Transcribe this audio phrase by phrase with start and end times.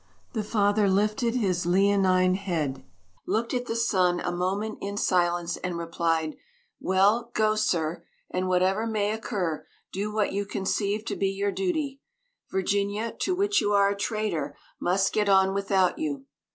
[0.33, 2.83] The father lifted his leonine head,
[3.27, 6.37] looked at the son a moment in silence, and replied:
[6.79, 12.01] "Well, go, sir, and, whatever may occur, do what you conceive to be your duty.
[12.49, 16.25] Virginia, to which you are a traitor, must get on without you.